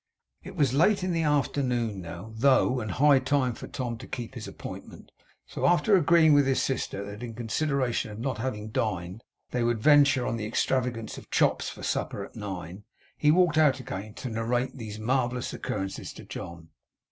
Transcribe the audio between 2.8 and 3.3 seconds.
high